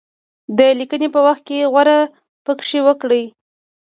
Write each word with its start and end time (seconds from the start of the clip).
د 0.57 0.59
لیکني 0.79 1.07
په 1.15 1.19
وخت 1.27 1.43
کې 1.47 1.69
غور 1.71 1.89
پکې 2.45 2.79
وکړي. 2.87 3.23